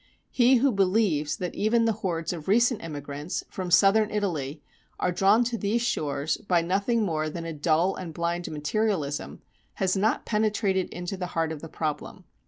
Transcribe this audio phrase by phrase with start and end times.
[0.31, 4.63] He who believes that even the hordes of recent immigrants from southern Italy
[4.99, 9.43] are drawn to these shores by nothing more than a dull and blind materialism
[9.75, 12.23] has not penetrated into the heart of the problem.